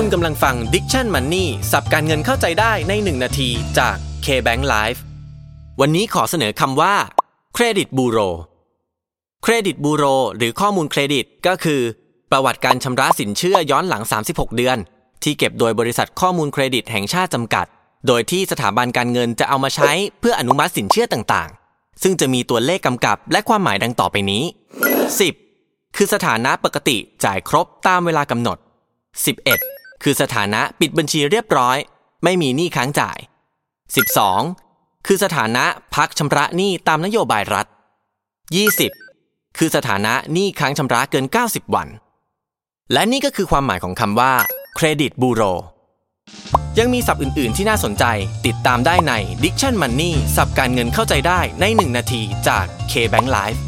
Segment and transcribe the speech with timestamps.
[0.00, 3.48] คุณกำลังฟัง Diction Money สับการเงินเข้าใจได้ใน 1 นาที
[3.78, 4.98] จาก K-Bank Live
[5.80, 6.94] วันนี้ขอเสนอคำว่า
[7.56, 8.32] Credit Bureau
[9.46, 11.80] Credit Bureau หรือข้อมูลเครดิตก็คือ
[12.30, 14.78] ประวัติการชำระสินเชื่อย้อนหลัง 36 เดือน
[15.22, 17.66] ที่เก็บโดยบริษัทข้อมูลเครดิตแห่งชาติจำกัด
[18.06, 19.90] โดยที่สถาบันการเงินจะเอามาใช้
[20.20, 24.42] เพื่ออนุมัติสินเชื่อต่างๆ ซึ่งจะมีตัวเลขกำกับและความหมายดังต่อไปนี้
[25.20, 25.96] 10.
[25.96, 29.75] คือสถานะปกติจ่ายครบตามเวลากำหนด 11.
[30.02, 31.76] คือสถานะปิดบัญชีเรียบร้อย
[32.24, 33.18] ไม่มีหนี้ค้างจ่าย
[34.12, 35.06] 12.
[35.06, 35.64] คือสถานะ
[35.94, 37.66] พักชำระหนี้ตามนโยบายรัฐ
[38.82, 39.58] 20.
[39.58, 41.88] คือสถานะหนี้ค้างชำระเกิน 90 วัน
[42.92, 44.32] และนี่ก็คือความหมายของคำว่า
[44.76, 45.42] เครดิตบูโร
[46.78, 48.04] ยังมีศัพท์อื่น ๆ ที่น่าสนใจ
[48.46, 53.58] ติดตามได้ใน Diction Money สับการเงินเข้าใจได้ใน 1 นาทีจาก K-Bank Live